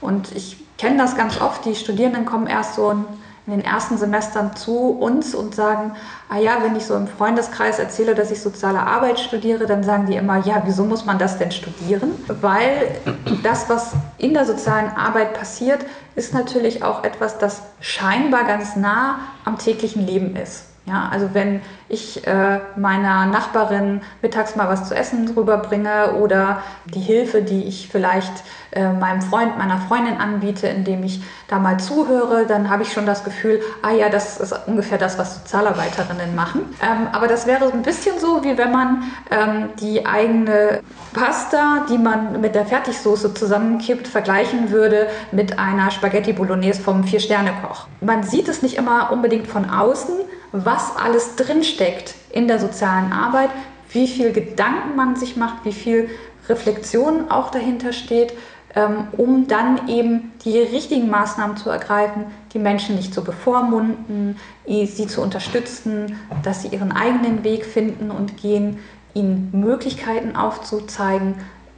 [0.00, 3.04] Und ich kenne das ganz oft, die Studierenden kommen erst so ein
[3.48, 5.92] in den ersten Semestern zu uns und sagen,
[6.28, 10.04] ah ja, wenn ich so im Freundeskreis erzähle, dass ich soziale Arbeit studiere, dann sagen
[10.04, 12.10] die immer, ja, wieso muss man das denn studieren?
[12.42, 13.00] Weil
[13.42, 19.20] das, was in der sozialen Arbeit passiert, ist natürlich auch etwas, das scheinbar ganz nah
[19.46, 20.64] am täglichen Leben ist.
[20.88, 27.00] Ja, also wenn ich äh, meiner Nachbarin mittags mal was zu essen rüberbringe oder die
[27.00, 28.32] Hilfe, die ich vielleicht
[28.70, 33.04] äh, meinem Freund, meiner Freundin anbiete, indem ich da mal zuhöre, dann habe ich schon
[33.04, 36.62] das Gefühl, ah ja, das ist ungefähr das, was Sozialarbeiterinnen machen.
[36.82, 40.80] Ähm, aber das wäre ein bisschen so, wie wenn man ähm, die eigene
[41.12, 47.86] Pasta, die man mit der Fertigsoße zusammenkippt, vergleichen würde mit einer Spaghetti Bolognese vom Vier-Sterne-Koch.
[48.00, 50.14] Man sieht es nicht immer unbedingt von außen,
[50.52, 53.50] was alles drinsteckt in der sozialen Arbeit,
[53.90, 56.10] wie viel Gedanken man sich macht, wie viel
[56.48, 58.32] Reflexion auch dahinter steht,
[58.74, 65.06] ähm, um dann eben die richtigen Maßnahmen zu ergreifen, die Menschen nicht zu bevormunden, sie
[65.06, 68.78] zu unterstützen, dass sie ihren eigenen Weg finden und gehen,
[69.14, 71.36] ihnen Möglichkeiten aufzuzeigen,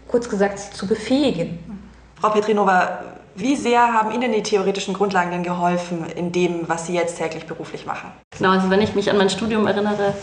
[0.09, 1.59] kurz gesagt, sie zu befähigen.
[2.21, 3.05] Frau Petrinova,
[3.37, 7.47] wie sehr haben Ihnen die theoretischen Grundlagen denn geholfen in dem, was Sie jetzt täglich
[7.47, 8.11] beruflich machen?
[8.41, 10.15] Genau, also wenn ich mich an mein Studium erinnere,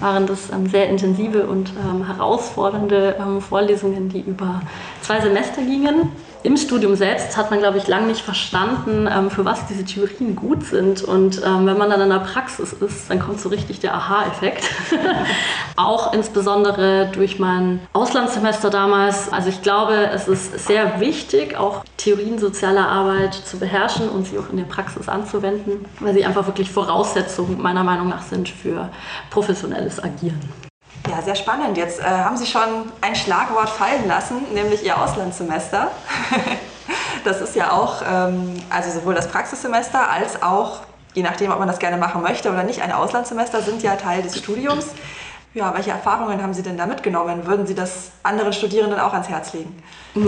[0.00, 4.62] waren das ähm, sehr intensive und ähm, herausfordernde ähm, Vorlesungen, die über
[5.02, 9.66] zwei Semester gingen im Studium selbst hat man, glaube ich, lange nicht verstanden, für was
[9.66, 11.02] diese Theorien gut sind.
[11.02, 14.70] Und wenn man dann in der Praxis ist, dann kommt so richtig der Aha-Effekt.
[15.76, 19.32] auch insbesondere durch mein Auslandssemester damals.
[19.32, 24.38] Also ich glaube, es ist sehr wichtig, auch Theorien sozialer Arbeit zu beherrschen und sie
[24.38, 28.88] auch in der Praxis anzuwenden, weil sie einfach wirklich Voraussetzungen meiner Meinung nach sind für
[29.86, 30.40] professionelles Agieren.
[31.08, 31.76] Ja, sehr spannend.
[31.76, 35.90] Jetzt äh, haben Sie schon ein Schlagwort fallen lassen, nämlich Ihr Auslandssemester.
[37.24, 40.80] das ist ja auch, ähm, also sowohl das Praxissemester als auch,
[41.14, 44.22] je nachdem, ob man das gerne machen möchte oder nicht, ein Auslandssemester sind ja Teil
[44.22, 44.88] des Studiums.
[45.54, 47.46] Ja, welche Erfahrungen haben Sie denn da mitgenommen?
[47.46, 49.82] Würden Sie das anderen Studierenden auch ans Herz legen?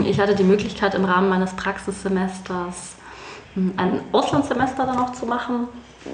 [0.07, 2.95] Ich hatte die Möglichkeit im Rahmen meines Praxissemesters
[3.55, 5.69] hm, ein Auslandssemester dann noch zu machen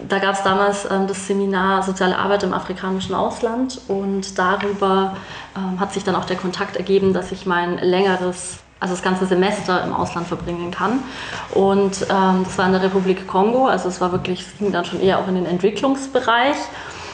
[0.09, 5.17] da gab es damals ähm, das Seminar Soziale Arbeit im afrikanischen Ausland und darüber
[5.57, 9.27] ähm, hat sich dann auch der Kontakt ergeben, dass ich mein längeres, also das ganze
[9.27, 11.01] Semester im Ausland verbringen kann.
[11.53, 14.85] Und ähm, das war in der Republik Kongo, also es war wirklich, es ging dann
[14.85, 16.57] schon eher auch in den Entwicklungsbereich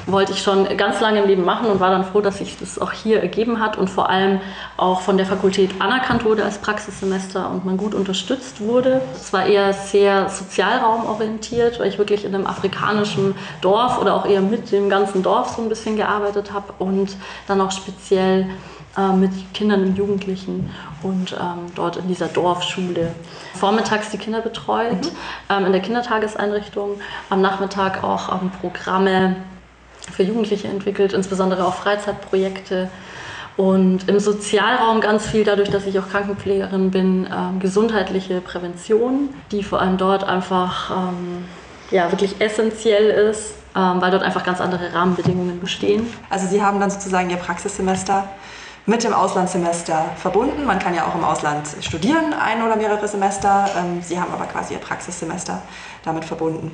[0.07, 2.79] wollte ich schon ganz lange im Leben machen und war dann froh, dass sich das
[2.79, 4.41] auch hier ergeben hat und vor allem
[4.77, 9.03] auch von der Fakultät anerkannt wurde als Praxissemester und man gut unterstützt wurde.
[9.15, 14.41] Es war eher sehr sozialraumorientiert, weil ich wirklich in einem afrikanischen Dorf oder auch eher
[14.41, 18.49] mit dem ganzen Dorf so ein bisschen gearbeitet habe und dann auch speziell
[18.97, 20.71] äh, mit Kindern und Jugendlichen
[21.03, 23.15] und ähm, dort in dieser Dorfschule
[23.55, 25.11] vormittags die Kinder betreut, mhm.
[25.49, 29.37] ähm, in der Kindertageseinrichtung, am Nachmittag auch ähm, Programme
[30.21, 32.91] für Jugendliche entwickelt, insbesondere auch Freizeitprojekte.
[33.57, 39.63] Und im Sozialraum ganz viel dadurch, dass ich auch Krankenpflegerin bin, ähm, gesundheitliche Prävention, die
[39.63, 41.45] vor allem dort einfach ähm,
[41.91, 46.07] ja, wirklich essentiell ist, ähm, weil dort einfach ganz andere Rahmenbedingungen bestehen.
[46.29, 48.29] Also Sie haben dann sozusagen Ihr Praxissemester
[48.85, 50.67] mit dem Auslandssemester verbunden.
[50.67, 53.71] Man kann ja auch im Ausland studieren, ein oder mehrere Semester.
[53.75, 55.63] Ähm, Sie haben aber quasi Ihr Praxissemester
[56.05, 56.73] damit verbunden.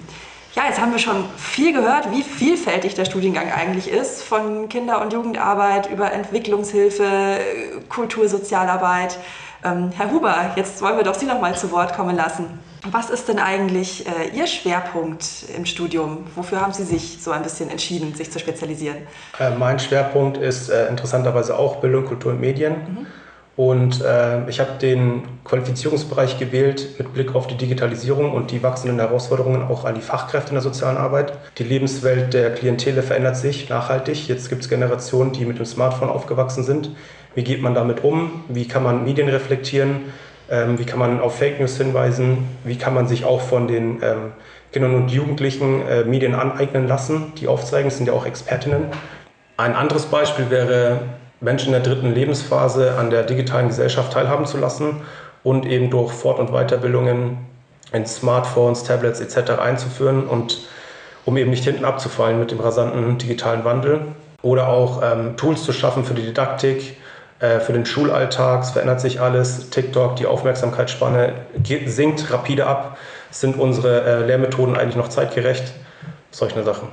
[0.56, 5.02] Ja, jetzt haben wir schon viel gehört, wie vielfältig der Studiengang eigentlich ist, von Kinder-
[5.02, 7.36] und Jugendarbeit über Entwicklungshilfe,
[7.90, 9.18] Kultursozialarbeit.
[9.62, 12.58] Ähm, Herr Huber, jetzt wollen wir doch Sie noch mal zu Wort kommen lassen.
[12.90, 16.26] Was ist denn eigentlich äh, Ihr Schwerpunkt im Studium?
[16.34, 18.96] Wofür haben Sie sich so ein bisschen entschieden, sich zu spezialisieren?
[19.38, 22.72] Äh, mein Schwerpunkt ist äh, interessanterweise auch Bildung, Kultur und Medien.
[22.72, 23.06] Mhm.
[23.56, 28.98] Und äh, ich habe den Qualifizierungsbereich gewählt mit Blick auf die Digitalisierung und die wachsenden
[28.98, 31.32] Herausforderungen auch an die Fachkräfte in der sozialen Arbeit.
[31.56, 34.28] Die Lebenswelt der Klientele verändert sich nachhaltig.
[34.28, 36.90] Jetzt gibt es Generationen, die mit dem Smartphone aufgewachsen sind.
[37.34, 38.44] Wie geht man damit um?
[38.48, 40.12] Wie kann man Medien reflektieren?
[40.50, 42.46] Ähm, wie kann man auf Fake News hinweisen?
[42.62, 44.32] Wie kann man sich auch von den ähm,
[44.70, 47.88] Kindern und Jugendlichen äh, Medien aneignen lassen, die aufzeigen?
[47.88, 48.84] Das sind ja auch Expertinnen.
[49.56, 51.00] Ein anderes Beispiel wäre
[51.40, 55.02] Menschen in der dritten Lebensphase an der digitalen Gesellschaft teilhaben zu lassen
[55.42, 57.38] und eben durch Fort- und Weiterbildungen
[57.92, 59.58] in Smartphones, Tablets etc.
[59.60, 60.58] einzuführen und
[61.24, 64.00] um eben nicht hinten abzufallen mit dem rasanten digitalen Wandel.
[64.42, 66.96] Oder auch ähm, Tools zu schaffen für die Didaktik,
[67.40, 68.62] äh, für den Schulalltag.
[68.62, 69.70] Es verändert sich alles.
[69.70, 72.96] TikTok, die Aufmerksamkeitsspanne geht, sinkt rapide ab.
[73.30, 75.72] Sind unsere äh, Lehrmethoden eigentlich noch zeitgerecht?
[76.30, 76.88] Solche Sachen.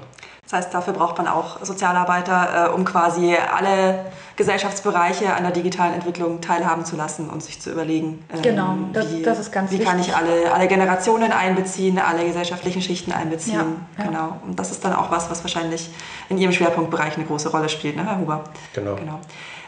[0.53, 5.95] Das heißt, dafür braucht man auch Sozialarbeiter, äh, um quasi alle Gesellschaftsbereiche an der digitalen
[5.95, 9.71] Entwicklung teilhaben zu lassen und sich zu überlegen, ähm, genau, das, wie, das ist ganz
[9.71, 13.55] wie kann ich alle, alle Generationen einbeziehen, alle gesellschaftlichen Schichten einbeziehen.
[13.97, 14.09] Ja, ja.
[14.11, 14.37] Genau.
[14.45, 15.89] Und das ist dann auch was, was wahrscheinlich
[16.29, 18.43] in Ihrem Schwerpunktbereich eine große Rolle spielt, ne, Herr Huber?
[18.73, 18.93] Genau.
[18.93, 19.19] genau.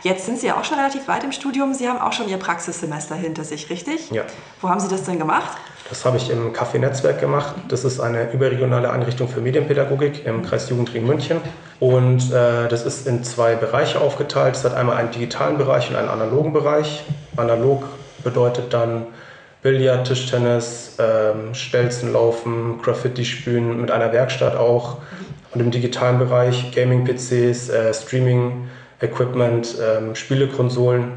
[0.03, 1.73] Jetzt sind Sie ja auch schon relativ weit im Studium.
[1.73, 4.11] Sie haben auch schon Ihr Praxissemester hinter sich, richtig?
[4.11, 4.21] Ja.
[4.61, 5.57] Wo haben Sie das denn gemacht?
[5.87, 7.53] Das habe ich im Café Netzwerk gemacht.
[7.67, 11.41] Das ist eine überregionale Einrichtung für Medienpädagogik im Kreis Jugendring München.
[11.79, 14.55] Und äh, das ist in zwei Bereiche aufgeteilt.
[14.55, 17.03] Es hat einmal einen digitalen Bereich und einen analogen Bereich.
[17.37, 17.83] Analog
[18.23, 19.05] bedeutet dann
[19.61, 24.97] Billard, Tischtennis, ähm, Stelzenlaufen, Graffiti-Spülen mit einer Werkstatt auch.
[25.53, 31.11] Und im digitalen Bereich Gaming-PCs, äh, Streaming-Equipment, ähm, Spielekonsolen.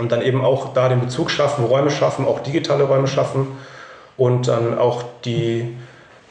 [0.00, 3.46] Und dann eben auch da den Bezug schaffen, Räume schaffen, auch digitale Räume schaffen
[4.22, 5.76] und dann auch die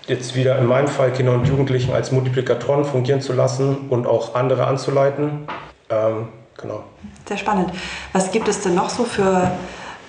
[0.08, 4.34] jetzt wieder in meinem Fall Kinder und Jugendlichen als Multiplikatoren fungieren zu lassen und auch
[4.34, 5.46] andere anzuleiten.
[5.90, 6.84] Ähm, genau.
[7.28, 7.72] Sehr spannend.
[8.14, 9.52] Was gibt es denn noch so für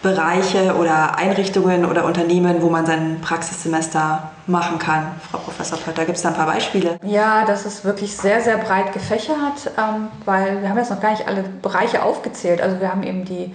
[0.01, 5.21] Bereiche oder Einrichtungen oder Unternehmen, wo man sein Praxissemester machen kann?
[5.29, 7.01] Frau Professor Pötter, gibt es da ein paar Beispiele?
[7.05, 11.11] Ja, das ist wirklich sehr, sehr breit gefächert, ähm, weil wir haben jetzt noch gar
[11.11, 12.61] nicht alle Bereiche aufgezählt.
[12.61, 13.53] Also wir haben eben die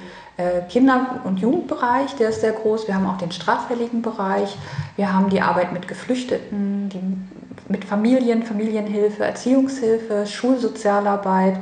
[0.70, 2.88] Kinder- und Jugendbereich, der ist sehr groß.
[2.88, 4.56] Wir haben auch den straffälligen Bereich.
[4.96, 7.02] Wir haben die Arbeit mit Geflüchteten, die,
[7.72, 11.58] mit Familien, Familienhilfe, Erziehungshilfe, Schulsozialarbeit.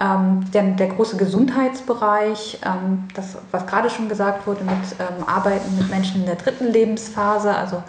[0.00, 5.78] Ähm, der, der, große Gesundheitsbereich, ähm, das, was gerade schon gesagt wurde, mit ähm, Arbeiten
[5.78, 7.80] mit Menschen in der dritten Lebensphase, also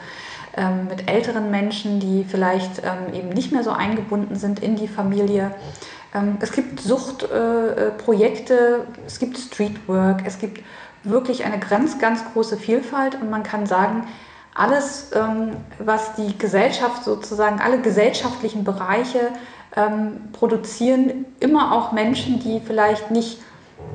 [0.55, 4.87] ähm, mit älteren Menschen, die vielleicht ähm, eben nicht mehr so eingebunden sind in die
[4.87, 5.51] Familie.
[6.15, 10.63] Ähm, es gibt Suchtprojekte, äh, es gibt Streetwork, es gibt
[11.03, 14.07] wirklich eine ganz, ganz große Vielfalt und man kann sagen,
[14.55, 19.31] alles, ähm, was die Gesellschaft sozusagen, alle gesellschaftlichen Bereiche
[19.75, 23.41] ähm, produzieren, immer auch Menschen, die vielleicht nicht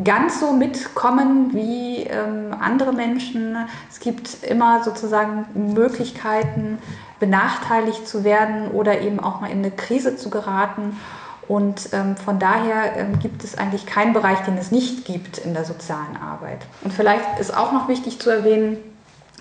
[0.04, 2.08] ganz so mitkommen wie
[2.60, 3.56] andere Menschen.
[3.90, 6.78] Es gibt immer sozusagen Möglichkeiten,
[7.18, 10.96] benachteiligt zu werden oder eben auch mal in eine Krise zu geraten.
[11.50, 15.52] Und ähm, von daher ähm, gibt es eigentlich keinen Bereich, den es nicht gibt in
[15.52, 16.60] der sozialen Arbeit.
[16.84, 18.76] Und vielleicht ist auch noch wichtig zu erwähnen,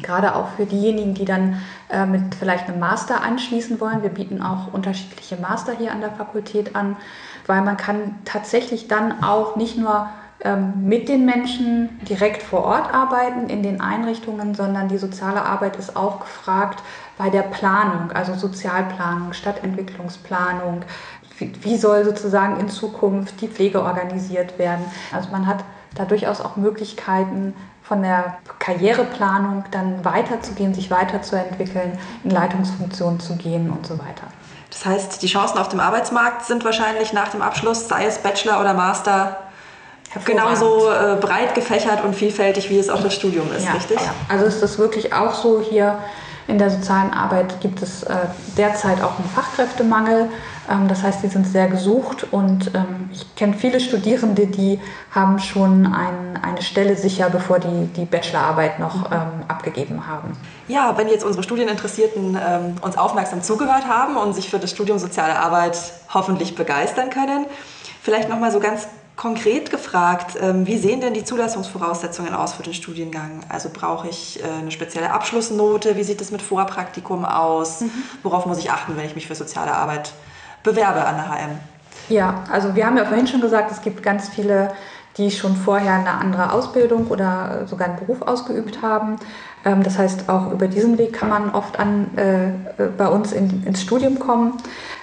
[0.01, 4.01] gerade auch für diejenigen, die dann äh, mit vielleicht einem Master anschließen wollen.
[4.01, 6.97] Wir bieten auch unterschiedliche Master hier an der Fakultät an,
[7.45, 10.09] weil man kann tatsächlich dann auch nicht nur
[10.41, 15.75] ähm, mit den Menschen direkt vor Ort arbeiten in den Einrichtungen, sondern die soziale Arbeit
[15.75, 16.81] ist auch gefragt
[17.19, 20.83] bei der Planung, also Sozialplanung, Stadtentwicklungsplanung,
[21.39, 24.85] wie soll sozusagen in Zukunft die Pflege organisiert werden.
[25.13, 25.63] Also man hat
[25.95, 27.53] da durchaus auch Möglichkeiten,
[27.89, 34.27] von der Karriereplanung dann weiterzugehen, sich weiterzuentwickeln, in Leitungsfunktionen zu gehen und so weiter.
[34.69, 38.61] Das heißt, die Chancen auf dem Arbeitsmarkt sind wahrscheinlich nach dem Abschluss, sei es Bachelor
[38.61, 39.37] oder Master,
[40.23, 43.97] genauso äh, breit gefächert und vielfältig, wie es auch das Studium ist, ja, richtig?
[43.99, 44.13] Ja.
[44.27, 45.97] Also ist das wirklich auch so hier
[46.49, 48.15] in der sozialen Arbeit gibt es äh,
[48.57, 50.29] derzeit auch einen Fachkräftemangel.
[50.69, 54.79] Ähm, das heißt, die sind sehr gesucht und ähm, ich kenne viele Studierende, die
[55.11, 60.37] haben schon ein, eine Stelle sicher, bevor die die Bachelorarbeit noch ähm, abgegeben haben.
[60.67, 62.37] Ja, wenn jetzt unsere Studieninteressierten
[62.81, 65.77] uns aufmerksam zugehört haben und sich für das Studium Soziale Arbeit
[66.13, 67.47] hoffentlich begeistern können,
[68.03, 72.75] vielleicht noch mal so ganz konkret gefragt, wie sehen denn die Zulassungsvoraussetzungen aus für den
[72.75, 73.41] Studiengang?
[73.49, 75.97] Also brauche ich äh, eine spezielle Abschlussnote?
[75.97, 77.81] Wie sieht es mit Vorpraktikum aus?
[77.81, 77.91] Mhm.
[78.21, 80.13] Worauf muss ich achten, wenn ich mich für soziale Arbeit
[80.63, 81.57] bewerbe an der HM?
[82.09, 84.71] Ja, also wir haben ja vorhin schon gesagt, es gibt ganz viele,
[85.17, 89.17] die schon vorher eine andere Ausbildung oder sogar einen Beruf ausgeübt haben.
[89.65, 93.63] Ähm, das heißt, auch über diesen Weg kann man oft an, äh, bei uns in,
[93.65, 94.53] ins Studium kommen.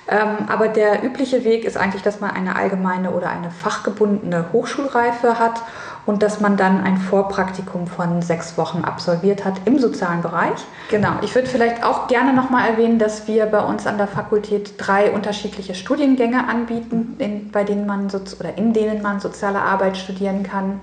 [0.09, 5.39] Ähm, aber der übliche Weg ist eigentlich, dass man eine allgemeine oder eine fachgebundene Hochschulreife
[5.39, 5.63] hat
[6.07, 10.65] und dass man dann ein Vorpraktikum von sechs Wochen absolviert hat im sozialen Bereich.
[10.89, 11.15] Genau.
[11.23, 15.11] Ich würde vielleicht auch gerne nochmal erwähnen, dass wir bei uns an der Fakultät drei
[15.11, 20.81] unterschiedliche Studiengänge anbieten, in, bei denen man oder in denen man soziale Arbeit studieren kann.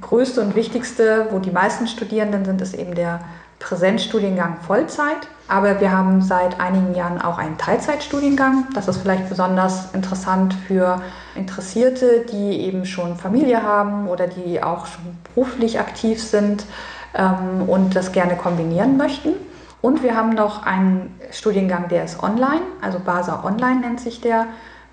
[0.00, 3.20] Größte und wichtigste, wo die meisten Studierenden sind, ist eben der
[3.62, 5.28] Präsenzstudiengang Vollzeit.
[5.48, 8.66] Aber wir haben seit einigen Jahren auch einen Teilzeitstudiengang.
[8.74, 11.00] Das ist vielleicht besonders interessant für
[11.34, 16.64] Interessierte, die eben schon Familie haben oder die auch schon beruflich aktiv sind
[17.14, 19.34] ähm, und das gerne kombinieren möchten.
[19.80, 24.46] Und wir haben noch einen Studiengang, der ist online, also BASA Online nennt sich der.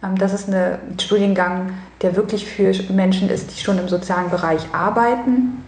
[0.03, 4.65] Ähm, das ist ein Studiengang, der wirklich für Menschen ist, die schon im sozialen Bereich
[4.73, 5.63] arbeiten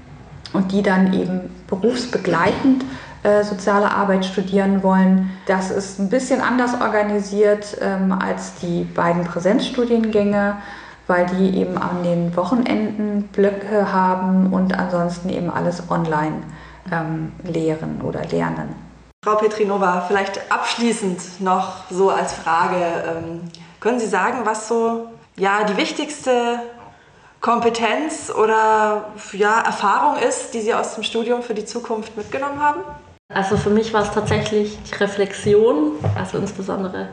[0.53, 2.83] und die dann eben berufsbegleitend
[3.23, 5.29] äh, soziale Arbeit studieren wollen.
[5.45, 10.57] Das ist ein bisschen anders organisiert ähm, als die beiden Präsenzstudiengänge,
[11.07, 16.37] weil die eben an den Wochenenden Blöcke haben und ansonsten eben alles online
[16.91, 18.75] ähm, lehren oder lernen.
[19.23, 23.41] Frau Petrinova, vielleicht abschließend noch so als Frage, ähm,
[23.79, 26.59] können Sie sagen, was so ja, die wichtigste
[27.41, 32.81] Kompetenz oder ja, Erfahrung ist, die Sie aus dem Studium für die Zukunft mitgenommen haben?
[33.33, 37.09] Also für mich war es tatsächlich die Reflexion, also insbesondere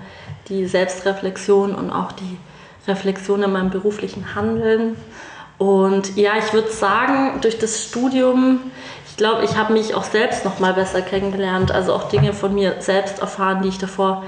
[0.48, 2.36] die Selbstreflexion und auch die
[2.86, 4.96] Reflexion in meinem beruflichen Handeln.
[5.56, 8.60] Und ja, ich würde sagen, durch das Studium,
[9.08, 12.54] ich glaube, ich habe mich auch selbst noch mal besser kennengelernt, also auch Dinge von
[12.54, 14.24] mir selbst erfahren, die ich davor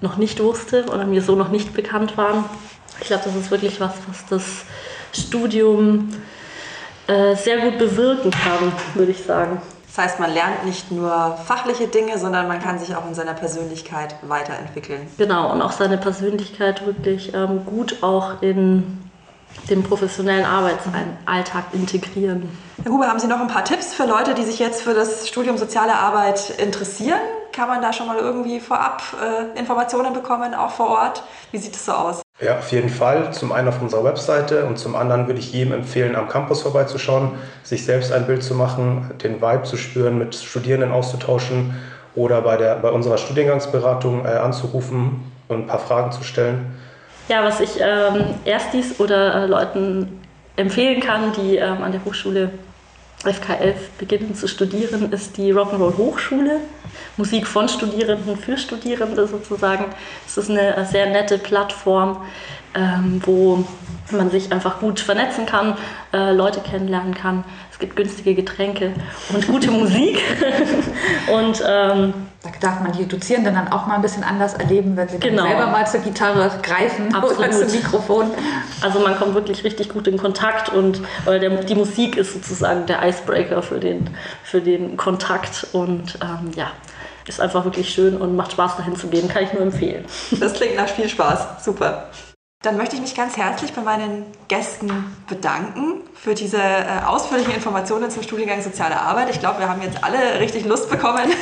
[0.00, 2.44] noch nicht wusste oder mir so noch nicht bekannt waren.
[3.00, 4.64] Ich glaube, das ist wirklich was, was das
[5.12, 6.10] Studium
[7.06, 9.60] äh, sehr gut bewirken kann, würde ich sagen.
[9.88, 13.34] Das heißt, man lernt nicht nur fachliche Dinge, sondern man kann sich auch in seiner
[13.34, 15.08] Persönlichkeit weiterentwickeln.
[15.18, 19.10] Genau, und auch seine Persönlichkeit wirklich ähm, gut auch in
[19.68, 22.48] den professionellen Arbeitsalltag integrieren.
[22.84, 25.28] Herr Huber, haben Sie noch ein paar Tipps für Leute, die sich jetzt für das
[25.28, 27.18] Studium Soziale Arbeit interessieren?
[27.52, 31.24] Kann man da schon mal irgendwie vorab äh, Informationen bekommen, auch vor Ort?
[31.50, 32.22] Wie sieht es so aus?
[32.40, 33.32] Ja, auf jeden Fall.
[33.32, 37.32] Zum einen auf unserer Webseite und zum anderen würde ich jedem empfehlen, am Campus vorbeizuschauen,
[37.62, 41.74] sich selbst ein Bild zu machen, den Vibe zu spüren, mit Studierenden auszutauschen
[42.14, 46.74] oder bei, der, bei unserer Studiengangsberatung äh, anzurufen und ein paar Fragen zu stellen.
[47.28, 50.20] Ja, was ich ähm, Erstis oder äh, Leuten
[50.56, 52.50] empfehlen kann, die ähm, an der Hochschule
[53.24, 56.60] FK11 beginnen zu studieren, ist die Rock'n'Roll Hochschule.
[57.16, 59.86] Musik von Studierenden für Studierende sozusagen.
[60.26, 62.22] Es ist eine sehr nette Plattform,
[62.74, 63.64] ähm, wo
[64.12, 65.76] man sich einfach gut vernetzen kann,
[66.12, 67.44] äh, Leute kennenlernen kann.
[67.70, 68.92] Es gibt günstige Getränke
[69.32, 70.20] und gute Musik.
[71.32, 75.08] und ähm, da darf man die Dozierenden dann auch mal ein bisschen anders erleben, wenn
[75.08, 75.42] sie genau.
[75.42, 77.38] selber mal zur Gitarre greifen Absolut.
[77.38, 78.30] oder zum Mikrofon.
[78.80, 82.86] Also man kommt wirklich richtig gut in Kontakt und äh, der, die Musik ist sozusagen
[82.86, 84.10] der Icebreaker für den,
[84.42, 86.70] für den Kontakt und ähm, ja,
[87.26, 90.04] ist einfach wirklich schön und macht Spaß dahin zu gehen, kann ich nur empfehlen.
[90.38, 92.08] Das klingt nach viel Spaß, super.
[92.62, 98.10] Dann möchte ich mich ganz herzlich bei meinen Gästen bedanken für diese äh, ausführlichen Informationen
[98.10, 99.30] zum Studiengang Soziale Arbeit.
[99.30, 101.32] Ich glaube, wir haben jetzt alle richtig Lust bekommen,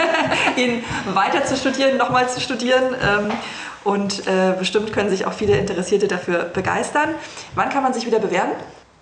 [0.56, 2.94] ihn weiter zu studieren, nochmal zu studieren.
[3.02, 3.32] Ähm,
[3.84, 7.14] und äh, bestimmt können sich auch viele Interessierte dafür begeistern.
[7.54, 8.52] Wann kann man sich wieder bewerben?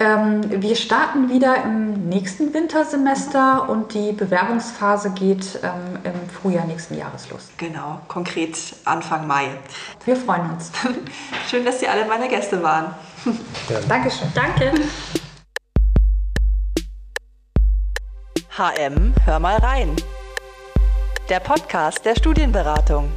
[0.00, 6.98] Ähm, wir starten wieder im nächsten Wintersemester und die Bewerbungsphase geht ähm, im Frühjahr nächsten
[6.98, 7.50] Jahres los.
[7.58, 9.48] Genau, konkret Anfang Mai.
[10.04, 10.72] Wir freuen uns.
[11.48, 12.94] Schön, dass Sie alle meine Gäste waren.
[13.68, 13.80] Ja.
[13.88, 14.28] Dankeschön.
[14.34, 14.72] Danke.
[18.56, 19.94] HM, hör mal rein.
[21.28, 23.10] Der Podcast der Studienberatung.